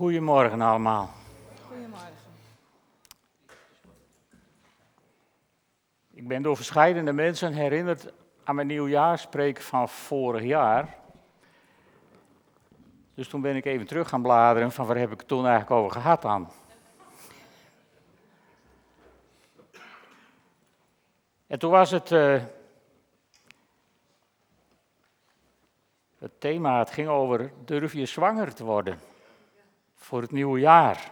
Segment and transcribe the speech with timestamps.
[0.00, 1.10] Goedemorgen allemaal.
[1.66, 2.08] Goedemorgen.
[6.10, 8.12] Ik ben door verschillende mensen herinnerd
[8.44, 10.96] aan mijn nieuwjaarspreek van vorig jaar.
[13.14, 15.70] Dus toen ben ik even terug gaan bladeren van waar heb ik het toen eigenlijk
[15.70, 16.50] over gehad dan.
[21.46, 22.42] En toen was het, eh,
[26.18, 29.09] het thema, het ging over durf je zwanger te worden
[30.00, 31.10] voor het nieuwe jaar.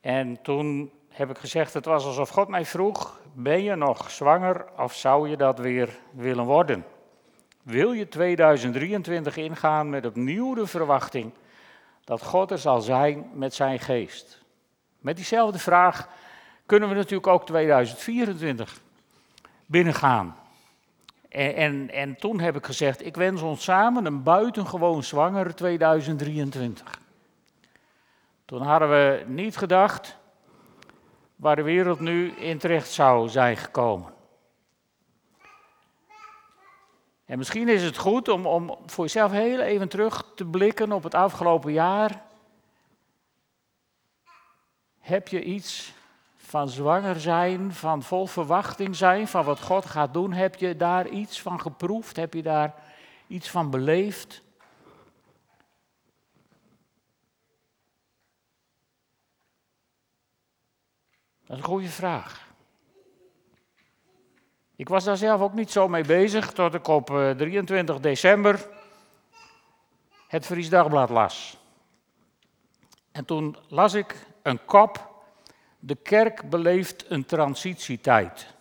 [0.00, 4.66] En toen heb ik gezegd, het was alsof God mij vroeg, ben je nog zwanger
[4.78, 6.84] of zou je dat weer willen worden?
[7.62, 11.32] Wil je 2023 ingaan met opnieuw de verwachting
[12.04, 14.42] dat God er zal zijn met zijn geest?
[14.98, 16.08] Met diezelfde vraag
[16.66, 18.80] kunnen we natuurlijk ook 2024
[19.66, 20.36] binnengaan.
[21.28, 27.00] En, en, en toen heb ik gezegd, ik wens ons samen een buitengewoon zwanger 2023.
[28.44, 30.16] Toen hadden we niet gedacht
[31.36, 34.14] waar de wereld nu in terecht zou zijn gekomen.
[37.24, 41.02] En misschien is het goed om, om voor jezelf heel even terug te blikken op
[41.02, 42.22] het afgelopen jaar.
[44.98, 45.92] Heb je iets
[46.46, 50.32] van zwanger zijn, van vol verwachting zijn, van wat God gaat doen?
[50.32, 52.16] Heb je daar iets van geproefd?
[52.16, 52.74] Heb je daar
[53.26, 54.42] iets van beleefd?
[61.46, 62.46] Dat is een goede vraag.
[64.76, 68.68] Ik was daar zelf ook niet zo mee bezig tot ik op 23 eh, december
[70.28, 71.56] het Fries Dagblad las.
[73.12, 75.15] En toen las ik een kop,
[75.78, 78.54] de kerk beleeft een transitietijd.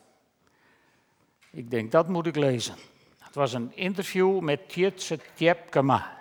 [1.49, 2.75] Ik denk, dat moet ik lezen.
[3.19, 6.17] Het was een interview met Tjetse Tjepkema.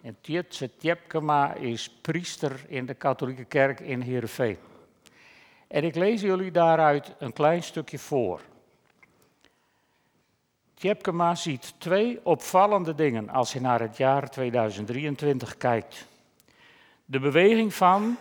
[0.00, 4.56] En Tjetse Tjepkema is priester in de katholieke kerk in Heerenveen.
[5.66, 8.40] En ik lees jullie daaruit een klein stukje voor.
[10.74, 16.06] Tjepkema ziet twee opvallende dingen als hij naar het jaar 2023 kijkt.
[17.04, 18.16] De beweging van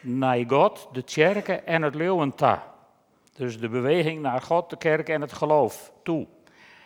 [0.00, 2.74] naar God, de kerken en het leeuwenta.
[3.32, 6.26] Dus de beweging naar God, de kerk en het geloof toe.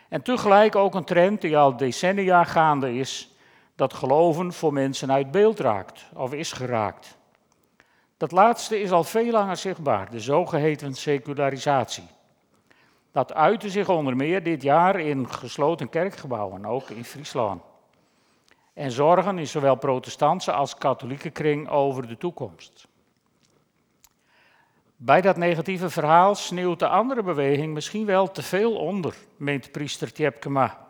[0.08, 3.36] En tegelijk ook een trend die al decennia gaande is,
[3.74, 7.16] dat geloven voor mensen uit beeld raakt of is geraakt.
[8.16, 12.04] Dat laatste is al veel langer zichtbaar, de zogeheten secularisatie.
[13.12, 17.62] Dat uitte zich onder meer dit jaar in gesloten kerkgebouwen, ook in Friesland.
[18.74, 22.88] En zorgen in zowel protestantse als katholieke kring over de toekomst.
[24.96, 30.12] Bij dat negatieve verhaal sneeuwt de andere beweging misschien wel te veel onder, meent priester
[30.12, 30.86] Tjepkema.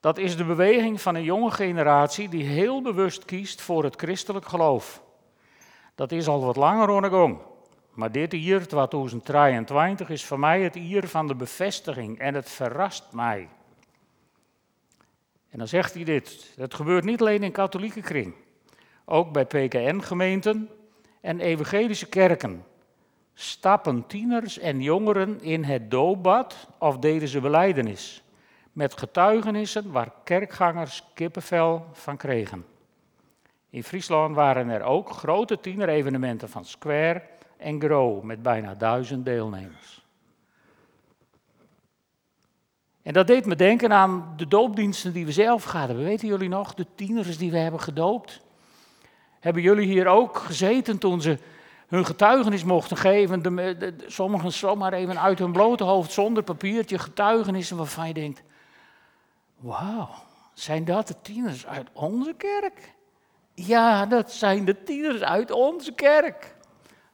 [0.00, 4.46] Dat is de beweging van een jonge generatie die heel bewust kiest voor het christelijk
[4.46, 5.02] geloof.
[5.94, 7.38] Dat is al wat langer ondergang.
[7.90, 13.12] Maar dit jaar, 2023, is voor mij het jaar van de bevestiging en het verrast
[13.12, 13.48] mij.
[15.50, 18.34] En dan zegt hij dit, het gebeurt niet alleen in katholieke kring.
[19.04, 20.68] Ook bij PKN-gemeenten
[21.20, 22.64] en evangelische kerken
[23.34, 28.22] stappen tieners en jongeren in het doopbad of deden ze beleidenis.
[28.72, 32.64] Met getuigenissen waar kerkgangers kippenvel van kregen.
[33.70, 37.22] In Friesland waren er ook grote tienerevenementen van Square
[37.56, 40.04] en Grow met bijna duizend deelnemers.
[43.02, 45.96] En dat deed me denken aan de doopdiensten die we zelf hadden.
[45.96, 48.40] Weten jullie nog, de tieners die we hebben gedoopt?
[49.40, 51.38] Hebben jullie hier ook gezeten toen ze
[51.88, 53.42] hun getuigenis mochten geven?
[53.42, 58.42] De, sommigen zomaar even uit hun blote hoofd zonder papiertje getuigenissen waarvan je denkt:
[59.56, 60.08] Wauw,
[60.54, 62.94] zijn dat de tieners uit onze kerk?
[63.54, 66.56] Ja, dat zijn de tieners uit onze kerk.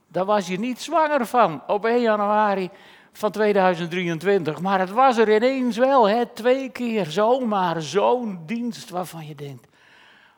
[0.08, 2.70] Daar was je niet zwanger van op 1 januari
[3.16, 4.60] van 2023.
[4.60, 9.66] Maar het was er ineens wel, hè, twee keer zomaar zo'n dienst waarvan je denkt: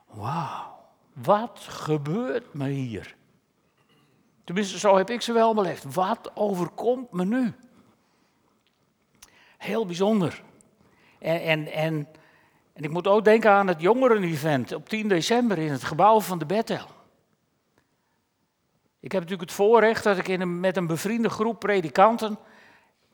[0.06, 0.78] wauw,
[1.12, 3.16] wat gebeurt me hier?
[4.44, 5.94] Tenminste, zo heb ik ze wel beleefd.
[5.94, 7.52] Wat overkomt me nu?
[9.56, 10.42] Heel bijzonder.
[11.18, 12.06] En, en,
[12.72, 16.38] en ik moet ook denken aan het jongeren-event op 10 december in het gebouw van
[16.38, 16.86] de Bethel.
[19.00, 22.38] Ik heb natuurlijk het voorrecht dat ik in met een bevriende groep predikanten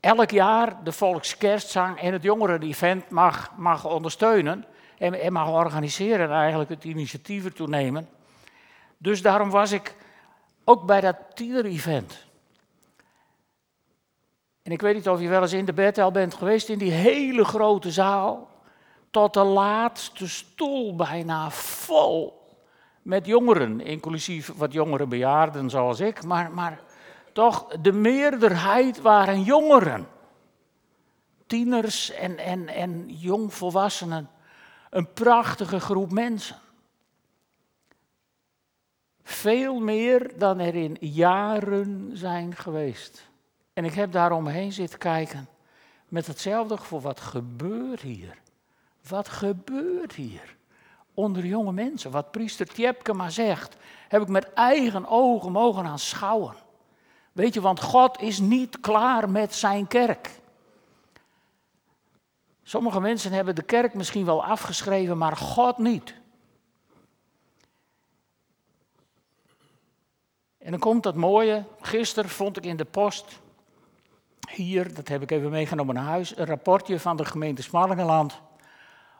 [0.04, 4.64] elk jaar de volkskerstzang en het jongeren-event mag, mag ondersteunen
[4.98, 8.08] en, en mag organiseren en eigenlijk het initiatief ertoe nemen.
[8.98, 9.94] Dus daarom was ik
[10.64, 12.26] ook bij dat tiener-event.
[14.62, 16.92] En ik weet niet of je wel eens in de Bethel bent geweest, in die
[16.92, 18.48] hele grote zaal
[19.10, 22.42] tot de laatste stoel bijna vol
[23.02, 26.80] met jongeren, inclusief wat jongere bejaarden zoals ik, maar, maar
[27.34, 30.06] toch de meerderheid waren jongeren.
[31.46, 34.30] Tieners en, en, en jongvolwassenen.
[34.90, 36.56] Een prachtige groep mensen.
[39.22, 43.28] Veel meer dan er in jaren zijn geweest.
[43.72, 45.48] En ik heb daaromheen zitten kijken
[46.08, 47.00] met hetzelfde gevoel.
[47.00, 48.38] Wat gebeurt hier?
[49.08, 50.56] Wat gebeurt hier?
[51.14, 52.10] Onder jonge mensen.
[52.10, 53.76] Wat priester Tjepke maar zegt,
[54.08, 56.62] heb ik met eigen ogen mogen aanschouwen.
[57.34, 60.30] Weet je, want God is niet klaar met zijn kerk.
[62.62, 66.14] Sommige mensen hebben de kerk misschien wel afgeschreven, maar God niet.
[70.58, 71.64] En dan komt dat mooie.
[71.80, 73.40] Gisteren vond ik in de post,
[74.50, 78.40] hier, dat heb ik even meegenomen naar huis, een rapportje van de gemeente Smallingenland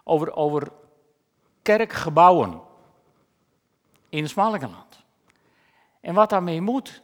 [0.04, 0.72] over, over
[1.62, 2.60] kerkgebouwen
[4.08, 5.04] in Smallingenland.
[6.00, 7.02] En wat daarmee moet.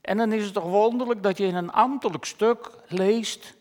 [0.00, 3.58] En dan is het toch wonderlijk dat je in een ambtelijk stuk leest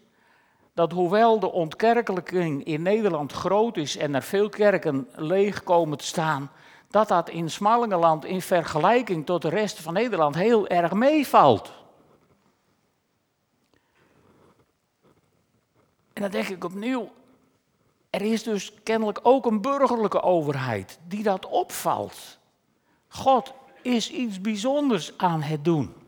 [0.74, 6.06] dat hoewel de ontkerkelijking in Nederland groot is en er veel kerken leeg komen te
[6.06, 6.52] staan,
[6.90, 11.72] dat dat in Smallingenland in vergelijking tot de rest van Nederland heel erg meevalt.
[16.14, 17.10] En dan denk ik opnieuw,
[18.10, 22.38] er is dus kennelijk ook een burgerlijke overheid die dat opvalt.
[23.08, 25.99] God is iets bijzonders aan het doen.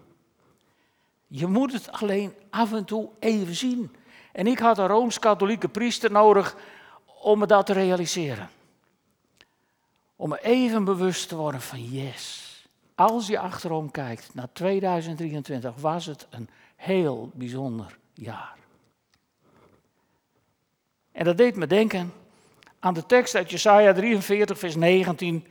[1.34, 3.96] Je moet het alleen af en toe even zien.
[4.32, 6.56] En ik had een rooms-katholieke priester nodig
[7.22, 8.50] om me dat te realiseren.
[10.16, 12.50] Om me even bewust te worden van yes.
[12.96, 18.56] Als je achterom kijkt naar 2023 was het een heel bijzonder jaar.
[21.12, 22.14] En dat deed me denken
[22.80, 25.48] aan de tekst uit Jesaja 43, vers 19.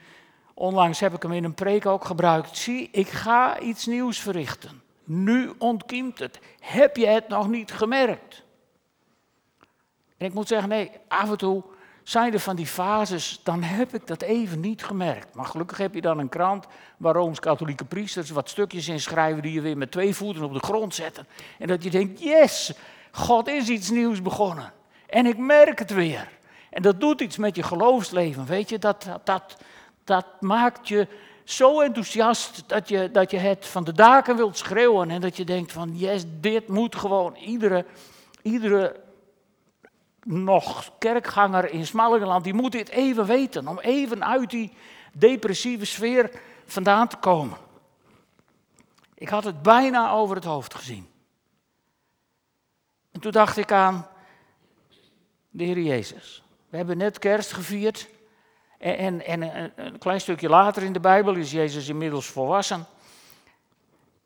[0.55, 2.57] Onlangs heb ik hem in een preek ook gebruikt.
[2.57, 4.89] Zie, ik ga iets nieuws verrichten.
[5.13, 6.39] Nu ontkiemt het.
[6.61, 8.43] Heb je het nog niet gemerkt?
[10.17, 11.63] En ik moet zeggen, nee, af en toe
[12.03, 15.35] zijn er van die fases, dan heb ik dat even niet gemerkt.
[15.35, 16.67] Maar gelukkig heb je dan een krant
[16.97, 20.61] waar Rooms-Katholieke priesters wat stukjes in schrijven die je weer met twee voeten op de
[20.61, 21.27] grond zetten.
[21.59, 22.73] En dat je denkt, yes,
[23.11, 24.73] God is iets nieuws begonnen.
[25.07, 26.29] En ik merk het weer.
[26.71, 28.79] En dat doet iets met je geloofsleven, weet je.
[28.79, 29.57] Dat, dat,
[30.05, 31.09] dat maakt je
[31.45, 35.11] zo enthousiast dat je, dat je het van de daken wilt schreeuwen.
[35.11, 37.87] En dat je denkt van, yes, dit moet gewoon iedere,
[38.43, 39.01] iedere
[40.25, 43.69] nog kerkganger in Smallingeland, die moet dit even weten.
[43.69, 44.73] Om even uit die
[45.13, 46.31] depressieve sfeer
[46.67, 47.59] vandaan te komen.
[49.15, 51.09] Ik had het bijna over het hoofd gezien.
[53.13, 54.07] En toen dacht ik aan
[55.51, 56.43] de Heer Jezus.
[56.69, 58.09] We hebben net kerst gevierd.
[58.81, 62.87] En, en, en, een klein stukje later in de Bijbel is Jezus inmiddels volwassen.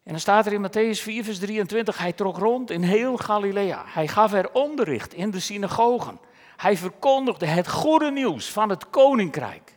[0.03, 3.83] En dan staat er in Matthäus 4, vers 23, hij trok rond in heel Galilea.
[3.87, 6.19] Hij gaf er onderricht in de synagogen.
[6.57, 9.73] Hij verkondigde het goede nieuws van het koninkrijk.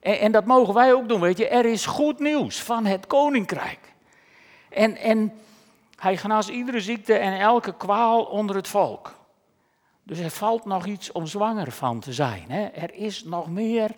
[0.00, 1.48] En, en, dat mogen wij ook doen, weet je.
[1.48, 3.92] Er is goed nieuws van het koninkrijk.
[4.68, 5.32] En, en
[5.96, 9.14] hij genas iedere ziekte en elke kwaal onder het volk.
[10.02, 12.44] Dus er valt nog iets om zwanger van te zijn.
[12.48, 12.64] Hè?
[12.64, 13.90] Er is nog meer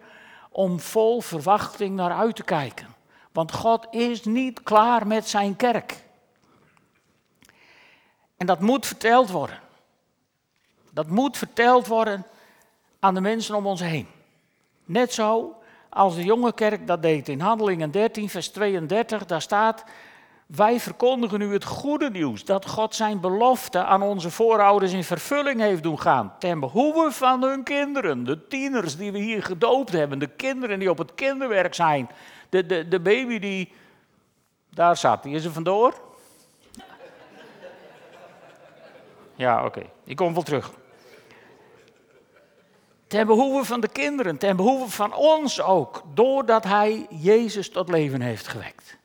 [0.53, 2.87] om vol verwachting naar uit te kijken.
[3.33, 6.05] Want God is niet klaar met zijn kerk.
[8.37, 9.61] En dat moet verteld worden.
[10.91, 12.27] Dat moet verteld worden
[12.99, 14.09] aan de mensen om ons heen.
[14.85, 15.57] Net zo
[15.89, 19.85] als de jonge kerk dat deed in Handelingen 13, vers 32, daar staat,
[20.57, 25.61] wij verkondigen u het goede nieuws dat God zijn belofte aan onze voorouders in vervulling
[25.61, 26.35] heeft doen gaan.
[26.39, 30.91] Ten behoeve van hun kinderen, de tieners die we hier gedoopt hebben, de kinderen die
[30.91, 32.11] op het kinderwerk zijn,
[32.49, 33.73] de, de, de baby die
[34.71, 36.01] daar zat, die is er vandoor.
[39.35, 40.71] Ja, oké, ik kom wel terug.
[43.07, 48.21] Ten behoeve van de kinderen, ten behoeve van ons ook, doordat Hij Jezus tot leven
[48.21, 49.01] heeft gewekt.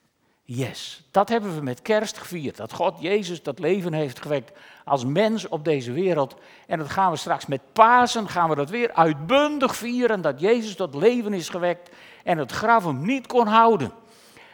[0.49, 2.57] Yes, dat hebben we met kerst gevierd.
[2.57, 4.51] Dat God Jezus dat leven heeft gewekt
[4.85, 6.35] als mens op deze wereld.
[6.67, 10.21] En dat gaan we straks met Pasen, gaan we dat weer uitbundig vieren.
[10.21, 11.89] Dat Jezus tot leven is gewekt
[12.23, 13.91] en het graf hem niet kon houden.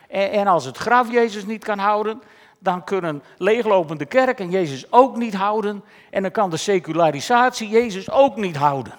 [0.08, 2.22] En, en als het graf Jezus niet kan houden,
[2.60, 5.84] dan kunnen leeglopende kerken Jezus ook niet houden.
[6.10, 8.94] En dan kan de secularisatie Jezus ook niet houden.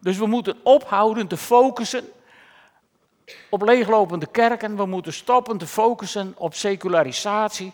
[0.00, 2.04] Dus we moeten ophouden te focussen
[3.50, 4.76] op leeglopende kerken.
[4.76, 7.72] We moeten stoppen te focussen op secularisatie.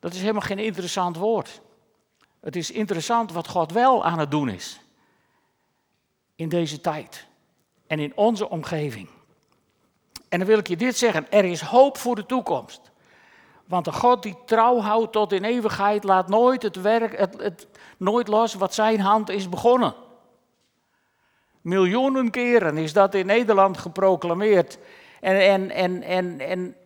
[0.00, 1.60] Dat is helemaal geen interessant woord.
[2.40, 4.78] Het is interessant wat God wel aan het doen is.
[6.36, 7.26] in deze tijd
[7.86, 9.08] en in onze omgeving.
[10.28, 12.80] En dan wil ik je dit zeggen, er is hoop voor de toekomst.
[13.66, 17.66] Want de God die trouw houdt tot in eeuwigheid, laat nooit het werk, het, het,
[17.96, 19.94] nooit los wat zijn hand is begonnen.
[21.64, 24.78] Miljoenen keren is dat in Nederland geproclameerd.
[25.20, 26.76] En, en, en, en, en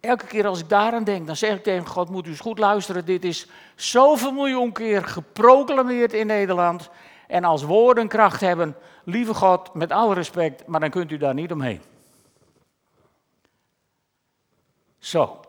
[0.00, 2.58] elke keer als ik daaraan denk, dan zeg ik tegen God, moet u eens goed
[2.58, 6.90] luisteren, dit is zoveel miljoen keer geproclameerd in Nederland.
[7.26, 11.34] En als woorden kracht hebben, lieve God, met alle respect, maar dan kunt u daar
[11.34, 11.80] niet omheen.
[14.98, 15.40] Zo.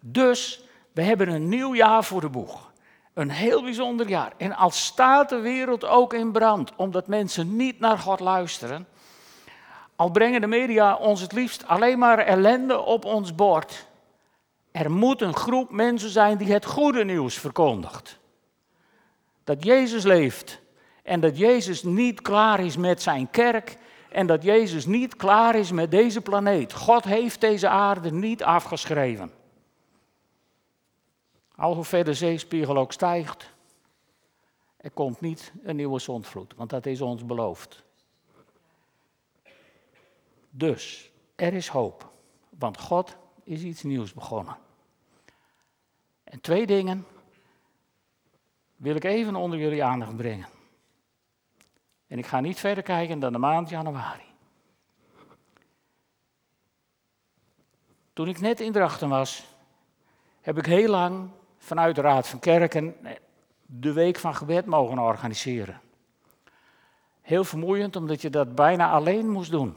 [0.00, 2.67] Dus we hebben een nieuw jaar voor de boeg.
[3.18, 4.32] Een heel bijzonder jaar.
[4.36, 8.86] En als staat de wereld ook in brand, omdat mensen niet naar God luisteren,
[9.96, 13.86] al brengen de media ons het liefst alleen maar ellende op ons bord.
[14.72, 18.18] Er moet een groep mensen zijn die het goede nieuws verkondigt.
[19.44, 20.60] Dat Jezus leeft
[21.02, 23.76] en dat Jezus niet klaar is met zijn kerk
[24.10, 26.72] en dat Jezus niet klaar is met deze planeet.
[26.72, 29.37] God heeft deze aarde niet afgeschreven.
[31.58, 33.52] Al hoe ver de zeespiegel ook stijgt,
[34.76, 37.84] er komt niet een nieuwe zondvloed, want dat is ons beloofd.
[40.50, 42.10] Dus er is hoop,
[42.48, 44.56] want God is iets nieuws begonnen.
[46.24, 47.06] En twee dingen
[48.76, 50.48] wil ik even onder jullie aandacht brengen.
[52.06, 54.34] En ik ga niet verder kijken dan de maand januari.
[58.12, 59.44] Toen ik net in Drachten was,
[60.40, 62.96] heb ik heel lang vanuit de Raad van Kerken
[63.66, 65.80] de Week van Gebed mogen organiseren.
[67.20, 69.76] Heel vermoeiend, omdat je dat bijna alleen moest doen.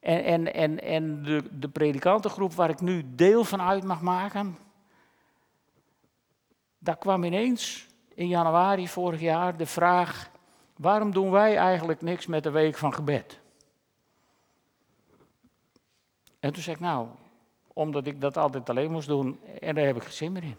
[0.00, 4.58] En, en, en, en de, de predikantengroep waar ik nu deel van uit mag maken,
[6.78, 10.30] daar kwam ineens in januari vorig jaar de vraag:
[10.76, 13.40] waarom doen wij eigenlijk niks met de week van gebed?
[16.40, 17.08] En toen zei ik, nou,
[17.72, 20.56] omdat ik dat altijd alleen moest doen en daar heb ik geen zin meer in.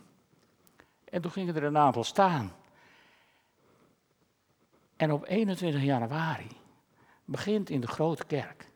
[1.03, 2.51] En toen gingen er een aantal staan.
[4.95, 6.47] En op 21 januari
[7.25, 8.69] begint in de grote kerk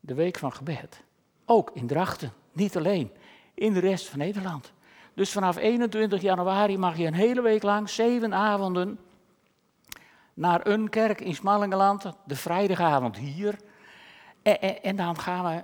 [0.00, 1.04] de week van gebed.
[1.44, 3.12] Ook in Drachten, niet alleen,
[3.54, 4.72] in de rest van Nederland.
[5.14, 8.98] Dus vanaf 21 januari mag je een hele week lang, zeven avonden,
[10.34, 13.58] naar een kerk in Smallingeland, de vrijdagavond hier.
[14.42, 15.62] En, en, en dan gaan we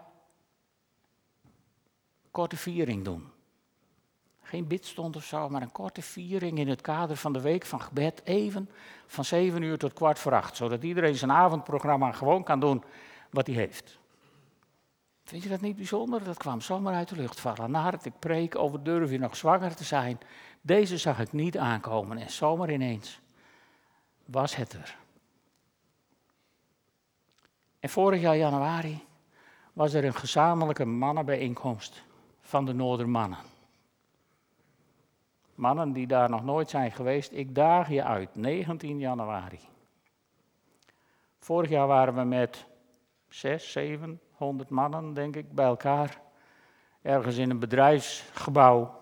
[2.31, 3.29] korte viering doen.
[4.43, 7.81] Geen bidstond of zo, maar een korte viering in het kader van de week van
[7.81, 8.21] gebed.
[8.25, 8.71] Even
[9.07, 10.57] van 7 uur tot kwart voor acht.
[10.57, 12.83] Zodat iedereen zijn avondprogramma gewoon kan doen
[13.31, 13.99] wat hij heeft.
[15.25, 16.25] Vind je dat niet bijzonder?
[16.25, 17.71] Dat kwam zomaar uit de lucht vallen.
[17.71, 20.19] Na het ik preek over durf je nog zwanger te zijn.
[20.61, 23.21] Deze zag ik niet aankomen en zomaar ineens
[24.25, 24.97] was het er.
[27.81, 29.05] En vorig jaar januari
[29.73, 32.03] was er een gezamenlijke mannenbijeenkomst
[32.51, 33.39] van de Noordermannen.
[35.55, 39.61] Mannen die daar nog nooit zijn geweest, ik daag je uit, 19 januari.
[41.39, 42.67] Vorig jaar waren we met
[43.29, 46.21] 6, 700 mannen, denk ik, bij elkaar.
[47.03, 49.01] Ergens in een bedrijfsgebouw.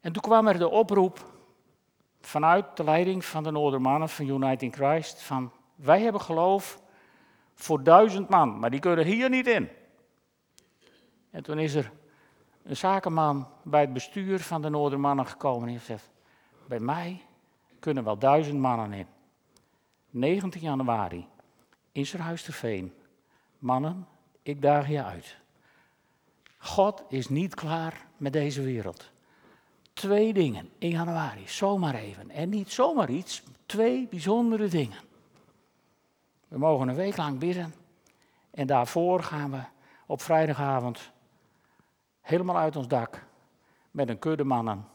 [0.00, 1.24] En toen kwam er de oproep
[2.20, 6.82] vanuit de leiding van de Noordermannen van Uniting Christ van wij hebben geloof
[7.54, 9.68] voor duizend man, maar die kunnen hier niet in.
[11.34, 11.92] En toen is er
[12.62, 16.10] een zakenman bij het bestuur van de Noordermannen gekomen en heeft
[16.66, 17.22] bij mij
[17.78, 19.06] kunnen wel duizend mannen in.
[20.10, 21.26] 19 januari,
[22.52, 22.92] Veen.
[23.58, 24.06] Mannen,
[24.42, 25.36] ik daag je uit.
[26.58, 29.10] God is niet klaar met deze wereld.
[29.92, 32.30] Twee dingen in januari, zomaar even.
[32.30, 34.98] En niet zomaar iets, twee bijzondere dingen.
[36.48, 37.74] We mogen een week lang bidden.
[38.50, 39.60] En daarvoor gaan we
[40.06, 41.12] op vrijdagavond
[42.24, 43.22] helemaal uit ons dak
[43.90, 44.86] met een kudde mannen.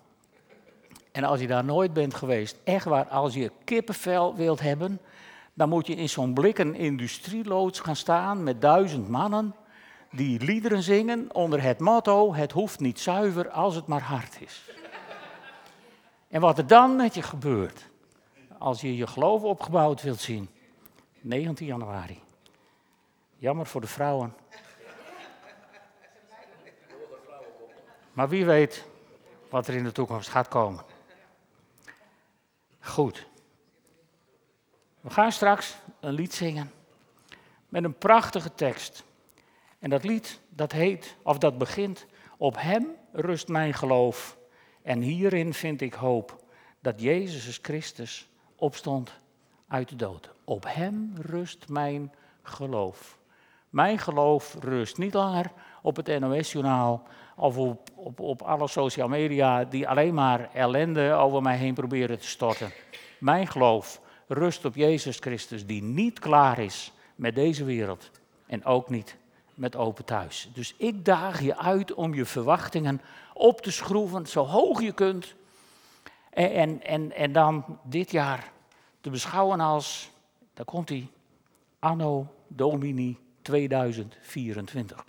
[1.11, 4.99] En als je daar nooit bent geweest, echt waar, als je kippenvel wilt hebben,
[5.53, 9.55] dan moet je in zo'n blikken industrieloods gaan staan met duizend mannen
[10.11, 14.71] die liederen zingen onder het motto: Het hoeft niet zuiver als het maar hard is.
[16.27, 17.89] En wat er dan met je gebeurt,
[18.57, 20.49] als je je geloof opgebouwd wilt zien,
[21.21, 22.19] 19 januari.
[23.37, 24.33] Jammer voor de vrouwen,
[28.19, 28.85] Maar wie weet
[29.49, 30.83] wat er in de toekomst gaat komen.
[32.79, 33.27] Goed.
[35.01, 36.71] We gaan straks een lied zingen
[37.69, 39.03] met een prachtige tekst.
[39.79, 42.05] En dat lied, dat heet, of dat begint,
[42.37, 44.37] op Hem rust mijn geloof.
[44.81, 46.43] En hierin vind ik hoop
[46.79, 49.19] dat Jezus Christus opstond
[49.67, 50.29] uit de dood.
[50.43, 53.17] Op hem rust mijn geloof.
[53.69, 57.03] Mijn geloof rust niet langer op het NOS-journaal
[57.35, 62.19] of op, op, op alle social media die alleen maar ellende over mij heen proberen
[62.19, 62.71] te storten.
[63.19, 68.11] Mijn geloof rust op Jezus Christus, die niet klaar is met deze wereld
[68.45, 69.17] en ook niet
[69.53, 70.49] met open thuis.
[70.53, 73.01] Dus ik daag je uit om je verwachtingen
[73.33, 75.35] op te schroeven, zo hoog je kunt.
[76.29, 78.51] En, en, en, en dan dit jaar
[79.01, 80.09] te beschouwen als,
[80.53, 81.07] daar komt hij,
[81.79, 83.17] Anno Domini
[83.49, 85.05] 2024.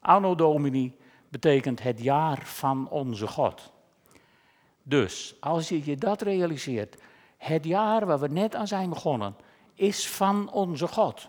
[0.00, 0.96] Anno Domini
[1.28, 3.72] betekent het jaar van onze God.
[4.82, 6.96] Dus als je je dat realiseert,
[7.36, 9.36] het jaar waar we net aan zijn begonnen,
[9.74, 11.28] is van onze God.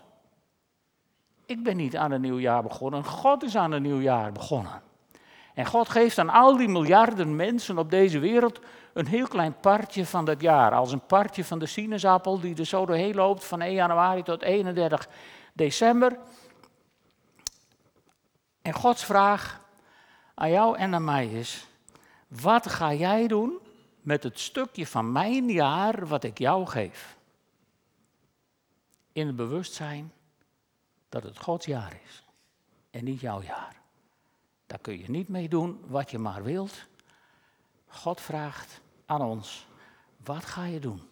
[1.46, 4.82] Ik ben niet aan een nieuw jaar begonnen, God is aan een nieuw jaar begonnen.
[5.54, 8.60] En God geeft aan al die miljarden mensen op deze wereld
[8.92, 10.72] een heel klein partje van dat jaar.
[10.72, 14.42] Als een partje van de sinaasappel die er zo doorheen loopt van 1 januari tot
[14.42, 15.08] 31
[15.58, 16.18] december.
[18.62, 19.60] En Gods vraag
[20.34, 21.66] aan jou en aan mij is:
[22.28, 23.58] wat ga jij doen
[24.00, 27.16] met het stukje van mijn jaar wat ik jou geef?
[29.12, 30.12] In het bewustzijn
[31.08, 32.24] dat het Gods jaar is
[32.90, 33.76] en niet jouw jaar.
[34.66, 36.86] Daar kun je niet mee doen wat je maar wilt.
[37.86, 39.66] God vraagt aan ons:
[40.24, 41.02] wat ga je doen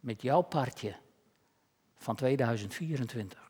[0.00, 0.96] met jouw partje
[1.96, 3.45] van 2024?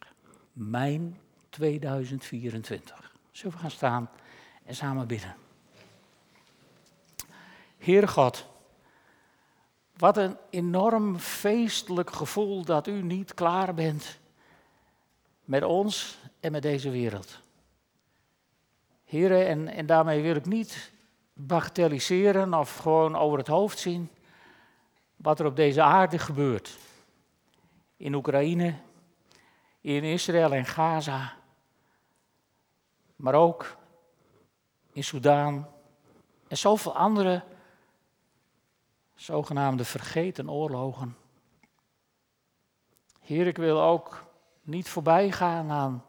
[0.56, 3.14] Mijn 2024.
[3.30, 4.10] Zullen we gaan staan
[4.64, 5.36] en samen bidden?
[7.78, 8.46] Heere God,
[9.96, 14.18] wat een enorm feestelijk gevoel dat u niet klaar bent
[15.44, 17.40] met ons en met deze wereld.
[19.04, 20.92] Heren, en, en daarmee wil ik niet
[21.32, 24.10] bagatelliseren of gewoon over het hoofd zien
[25.16, 26.78] wat er op deze aarde gebeurt.
[27.96, 28.74] In Oekraïne,
[29.86, 31.32] in Israël en Gaza,
[33.16, 33.76] maar ook
[34.92, 35.68] in Soudaan
[36.48, 37.42] en zoveel andere
[39.14, 41.16] zogenaamde vergeten oorlogen.
[43.20, 44.24] Heer, ik wil ook
[44.62, 46.04] niet voorbij gaan aan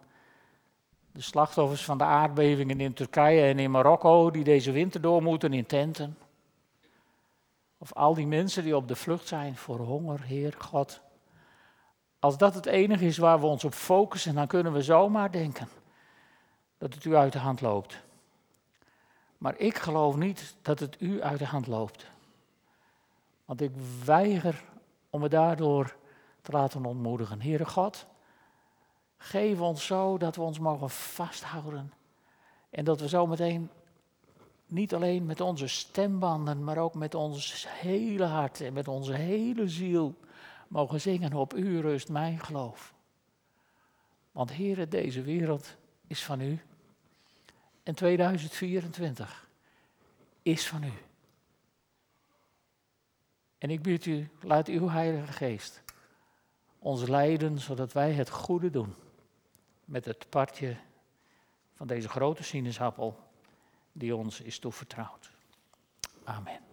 [1.11, 5.53] de slachtoffers van de aardbevingen in Turkije en in Marokko, die deze winter door moeten
[5.53, 6.17] in tenten.
[7.77, 11.05] Of al die mensen die op de vlucht zijn voor honger, Heer God.
[12.19, 15.69] Als dat het enige is waar we ons op focussen, dan kunnen we zomaar denken
[16.77, 18.01] dat het u uit de hand loopt.
[19.37, 22.05] Maar ik geloof niet dat het u uit de hand loopt.
[23.45, 23.71] Want ik
[24.05, 24.63] weiger
[25.09, 25.95] om me daardoor
[26.41, 27.41] te laten ontmoedigen.
[27.41, 28.07] Heere God,
[29.17, 31.93] Geef ons zo dat we ons mogen vasthouden.
[32.69, 33.69] En dat we zo meteen
[34.65, 39.67] niet alleen met onze stembanden, maar ook met ons hele hart en met onze hele
[39.67, 40.15] ziel
[40.67, 42.93] mogen zingen op u rust mijn geloof.
[44.31, 45.75] Want Heere, deze wereld
[46.07, 46.61] is van u.
[47.83, 49.49] En 2024
[50.41, 50.93] is van u.
[53.57, 55.83] En ik bid u, laat uw Heilige Geest
[56.79, 58.95] ons leiden, zodat wij het goede doen
[59.85, 60.77] met het partje
[61.73, 63.19] van deze grote sinaasappel
[63.91, 65.31] die ons is toevertrouwd.
[66.23, 66.66] Amen.